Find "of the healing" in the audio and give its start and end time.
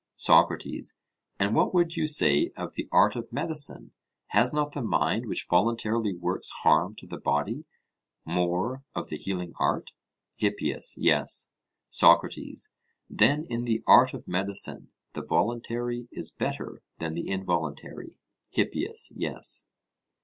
8.95-9.53